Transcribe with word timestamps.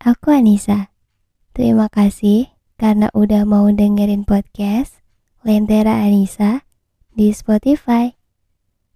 aku 0.00 0.32
Anissa. 0.32 0.88
Terima 1.52 1.92
kasih 1.92 2.48
karena 2.80 3.12
udah 3.12 3.44
mau 3.44 3.68
dengerin 3.68 4.24
podcast 4.24 5.04
Lentera 5.44 6.00
Anissa 6.00 6.64
di 7.12 7.28
Spotify. 7.36 8.16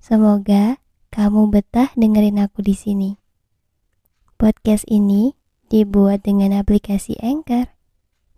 Semoga 0.00 0.80
kamu 1.12 1.52
betah 1.52 1.92
dengerin 1.94 2.40
aku 2.40 2.64
di 2.64 2.72
sini. 2.72 3.10
Podcast 4.40 4.88
ini 4.88 5.36
dibuat 5.68 6.24
dengan 6.24 6.56
aplikasi 6.56 7.20
Anchor. 7.20 7.70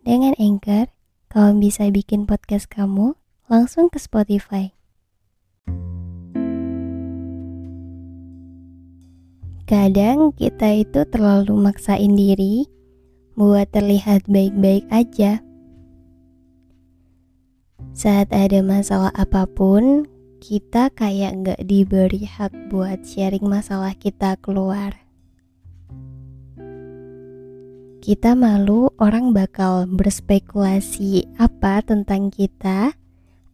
Dengan 0.02 0.34
Anchor, 0.38 0.90
kamu 1.30 1.62
bisa 1.62 1.88
bikin 1.90 2.26
podcast 2.26 2.70
kamu 2.70 3.18
langsung 3.50 3.90
ke 3.90 3.98
Spotify. 3.98 4.75
Kadang 9.66 10.30
kita 10.38 10.78
itu 10.78 11.02
terlalu 11.10 11.58
maksain 11.58 12.14
diri 12.14 12.70
buat 13.34 13.66
terlihat 13.74 14.22
baik-baik 14.30 14.86
aja. 14.94 15.42
Saat 17.90 18.30
ada 18.30 18.62
masalah 18.62 19.10
apa 19.18 19.42
pun, 19.50 20.06
kita 20.38 20.94
kayak 20.94 21.42
gak 21.42 21.60
diberi 21.66 22.22
hak 22.30 22.54
buat 22.70 23.02
sharing 23.02 23.42
masalah 23.42 23.90
kita 23.98 24.38
keluar. 24.38 24.94
Kita 27.98 28.38
malu 28.38 28.94
orang 29.02 29.34
bakal 29.34 29.90
berspekulasi 29.90 31.26
apa 31.42 31.82
tentang 31.82 32.30
kita, 32.30 32.94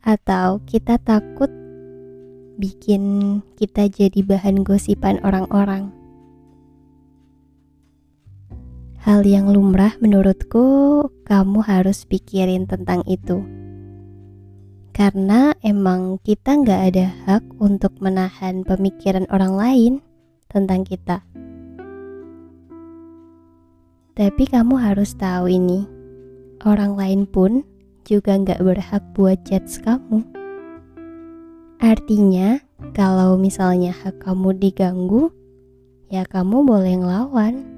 atau 0.05 0.61
kita 0.69 1.01
takut 1.01 1.49
bikin 2.61 3.41
kita 3.57 3.89
jadi 3.89 4.21
bahan 4.21 4.61
gosipan 4.61 5.17
orang-orang. 5.25 6.02
Hal 9.03 9.27
yang 9.27 9.51
lumrah 9.51 9.99
menurutku 9.99 10.63
kamu 11.27 11.59
harus 11.67 12.07
pikirin 12.07 12.71
tentang 12.71 13.03
itu. 13.11 13.43
Karena 14.95 15.59
emang 15.59 16.23
kita 16.23 16.55
nggak 16.63 16.81
ada 16.95 17.07
hak 17.27 17.43
untuk 17.59 17.99
menahan 17.99 18.63
pemikiran 18.63 19.27
orang 19.35 19.59
lain 19.59 19.93
tentang 20.47 20.87
kita. 20.87 21.27
Tapi 24.15 24.45
kamu 24.47 24.79
harus 24.79 25.19
tahu 25.19 25.51
ini, 25.51 25.83
orang 26.63 26.95
lain 26.95 27.27
pun 27.27 27.67
juga 28.07 28.39
nggak 28.39 28.63
berhak 28.63 29.03
buat 29.19 29.43
judge 29.43 29.83
kamu. 29.83 30.23
Artinya, 31.83 32.63
kalau 32.95 33.35
misalnya 33.35 33.91
hak 33.91 34.23
kamu 34.23 34.63
diganggu, 34.63 35.35
ya 36.07 36.23
kamu 36.23 36.63
boleh 36.63 37.03
ngelawan. 37.03 37.72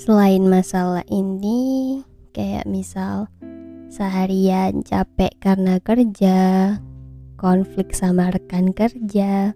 Selain 0.00 0.40
masalah 0.48 1.04
ini, 1.12 2.00
kayak 2.32 2.64
misal 2.64 3.28
seharian 3.92 4.80
capek 4.80 5.28
karena 5.44 5.76
kerja, 5.76 6.40
konflik 7.36 7.92
sama 7.92 8.32
rekan 8.32 8.72
kerja, 8.72 9.52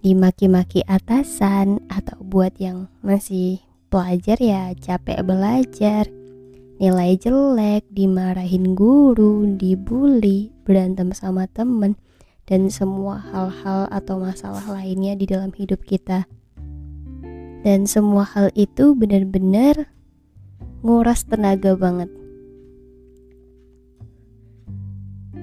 dimaki-maki 0.00 0.80
atasan, 0.88 1.76
atau 1.92 2.16
buat 2.24 2.56
yang 2.56 2.88
masih 3.04 3.60
pelajar 3.92 4.40
ya 4.40 4.72
capek 4.80 5.20
belajar, 5.28 6.08
nilai 6.80 7.20
jelek, 7.20 7.84
dimarahin 7.92 8.72
guru, 8.72 9.44
dibully, 9.60 10.56
berantem 10.64 11.12
sama 11.12 11.44
temen, 11.52 12.00
dan 12.48 12.72
semua 12.72 13.20
hal-hal 13.28 13.92
atau 13.92 14.24
masalah 14.24 14.64
lainnya 14.72 15.12
di 15.20 15.28
dalam 15.28 15.52
hidup 15.52 15.84
kita. 15.84 16.24
Dan 17.60 17.84
semua 17.84 18.24
hal 18.24 18.48
itu 18.56 18.96
benar-benar 18.96 19.92
nguras 20.80 21.28
tenaga 21.28 21.76
banget. 21.76 22.08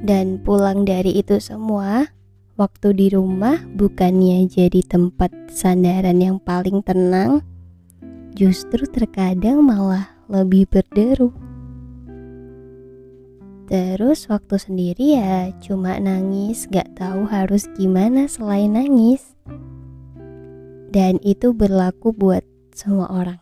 Dan 0.01 0.41
pulang 0.41 0.85
dari 0.85 1.17
itu 1.17 1.38
semua, 1.38 2.09
waktu 2.57 2.94
di 2.94 3.07
rumah 3.13 3.61
bukannya 3.77 4.50
jadi 4.50 4.81
tempat 4.85 5.29
sandaran 5.53 6.17
yang 6.17 6.38
paling 6.41 6.81
tenang, 6.81 7.45
justru 8.33 8.85
terkadang 8.89 9.61
malah 9.61 10.09
lebih 10.25 10.66
berderu. 10.69 11.33
Terus 13.67 14.31
waktu 14.31 14.56
sendiri 14.56 15.19
ya 15.19 15.51
cuma 15.59 16.00
nangis, 16.00 16.72
gak 16.72 16.95
tahu 16.95 17.27
harus 17.27 17.67
gimana 17.75 18.25
selain 18.31 18.73
nangis 18.73 19.35
dan 20.97 21.22
itu 21.22 21.53
berlaku 21.53 22.09
buat 22.09 22.41
semua 22.74 23.06
orang. 23.13 23.38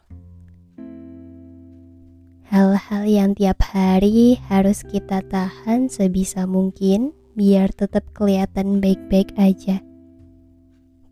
Hal-hal 2.52 3.08
yang 3.08 3.32
tiap 3.32 3.64
hari 3.64 4.36
harus 4.52 4.84
kita 4.84 5.24
tahan 5.24 5.88
sebisa 5.88 6.44
mungkin 6.52 7.16
biar 7.32 7.72
tetap 7.72 8.12
kelihatan 8.12 8.84
baik-baik 8.84 9.32
aja. 9.40 9.80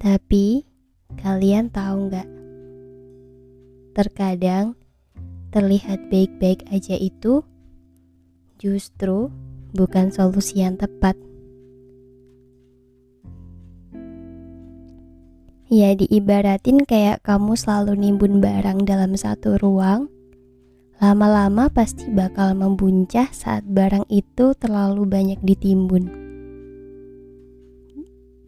Tapi 0.03 0.67
kalian 1.15 1.71
tahu 1.71 2.11
nggak? 2.11 2.27
Terkadang 3.95 4.75
terlihat 5.55 6.11
baik-baik 6.11 6.67
aja 6.75 6.99
itu 6.99 7.39
justru 8.59 9.31
bukan 9.71 10.11
solusi 10.11 10.59
yang 10.59 10.75
tepat. 10.75 11.15
Ya 15.71 15.95
diibaratin 15.95 16.83
kayak 16.83 17.23
kamu 17.23 17.55
selalu 17.55 17.95
nimbun 17.99 18.43
barang 18.43 18.83
dalam 18.83 19.15
satu 19.15 19.55
ruang 19.61 20.11
Lama-lama 20.99 21.67
pasti 21.67 22.07
bakal 22.11 22.55
membuncah 22.55 23.27
saat 23.31 23.67
barang 23.67 24.07
itu 24.07 24.55
terlalu 24.55 25.03
banyak 25.07 25.39
ditimbun 25.43 26.11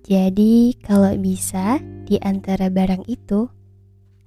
Jadi 0.06 0.78
kalau 0.86 1.16
bisa 1.18 1.82
di 2.06 2.22
antara 2.22 2.70
barang 2.70 3.10
itu 3.10 3.50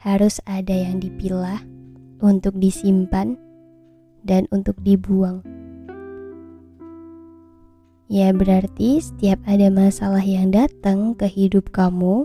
harus 0.02 0.42
ada 0.46 0.74
yang 0.74 0.98
dipilah 0.98 1.62
untuk 2.18 2.58
disimpan 2.58 3.38
dan 4.26 4.50
untuk 4.50 4.78
dibuang. 4.82 5.42
Ya 8.08 8.32
berarti 8.32 8.98
setiap 9.04 9.38
ada 9.44 9.68
masalah 9.68 10.24
yang 10.24 10.48
datang 10.50 11.12
ke 11.12 11.28
hidup 11.28 11.70
kamu, 11.70 12.24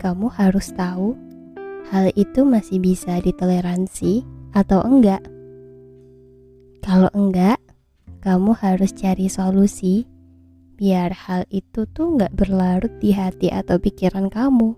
kamu 0.00 0.32
harus 0.32 0.72
tahu 0.72 1.12
hal 1.92 2.08
itu 2.16 2.48
masih 2.48 2.80
bisa 2.80 3.20
ditoleransi 3.20 4.24
atau 4.56 4.80
enggak. 4.80 5.20
Kalau 6.80 7.12
enggak, 7.12 7.60
kamu 8.24 8.56
harus 8.56 8.96
cari 8.96 9.28
solusi 9.28 10.08
biar 10.80 11.12
hal 11.12 11.44
itu 11.52 11.84
tuh 11.92 12.16
enggak 12.16 12.32
berlarut 12.32 12.96
di 13.04 13.12
hati 13.12 13.52
atau 13.52 13.76
pikiran 13.76 14.32
kamu. 14.32 14.72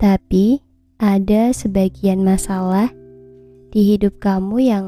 Tapi 0.00 0.60
ada 0.96 1.52
sebagian 1.52 2.24
masalah 2.24 2.88
di 3.68 3.96
hidup 3.96 4.16
kamu 4.20 4.56
yang 4.64 4.86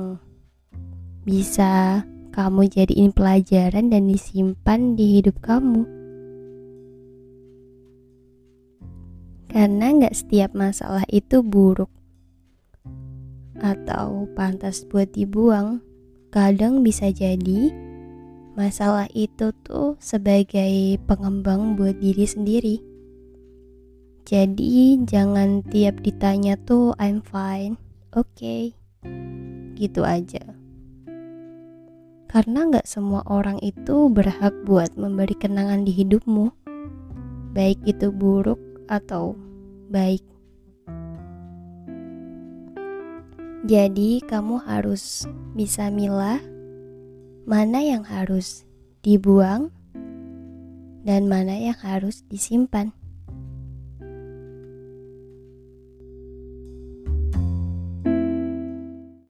bisa 1.29 2.05
kamu 2.33 2.71
jadiin 2.71 3.13
pelajaran 3.13 3.93
dan 3.93 4.09
disimpan 4.09 4.97
di 4.97 5.21
hidup 5.21 5.37
kamu. 5.45 5.98
Karena 9.59 9.91
nggak 9.91 10.15
setiap 10.15 10.55
masalah 10.55 11.03
itu 11.11 11.43
buruk 11.43 11.91
atau 13.59 14.31
pantas 14.39 14.87
buat 14.87 15.11
dibuang. 15.11 15.83
Kadang 16.31 16.87
bisa 16.87 17.11
jadi 17.11 17.75
masalah 18.55 19.11
itu 19.19 19.51
tuh 19.67 19.99
sebagai 19.99 21.03
pengembang 21.11 21.75
buat 21.75 21.99
diri 21.99 22.23
sendiri. 22.23 22.77
Jadi 24.31 25.03
jangan 25.03 25.67
tiap 25.67 26.07
ditanya 26.07 26.55
tuh 26.63 26.95
I'm 26.95 27.19
fine, 27.19 27.83
oke, 28.15 28.31
okay. 28.39 28.79
gitu 29.75 30.07
aja. 30.07 30.55
Karena 32.31 32.63
nggak 32.63 32.87
semua 32.87 33.27
orang 33.27 33.59
itu 33.59 34.07
berhak 34.07 34.55
buat 34.63 34.95
memberi 34.95 35.35
kenangan 35.35 35.83
di 35.83 35.91
hidupmu, 35.91 36.47
baik 37.59 37.83
itu 37.91 38.15
buruk 38.15 38.63
atau 38.87 39.48
baik. 39.89 40.23
Jadi, 43.69 44.25
kamu 44.25 44.65
harus 44.65 45.27
bisa 45.53 45.91
milah 45.93 46.41
mana 47.49 47.81
yang 47.81 48.05
harus 48.05 48.69
dibuang 49.01 49.73
dan 51.05 51.29
mana 51.29 51.57
yang 51.57 51.77
harus 51.81 52.25
disimpan. 52.29 52.93